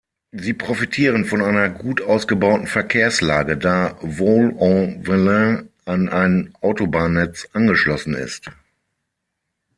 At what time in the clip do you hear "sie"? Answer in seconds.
0.31-0.53